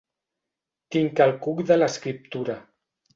Tinc 0.95 1.21
el 1.27 1.33
cuc 1.47 1.61
de 1.73 1.77
l'escriptura. 1.81 2.57